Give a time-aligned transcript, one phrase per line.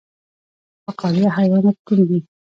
[0.85, 2.19] فقاریه حیوانات کوم دي؟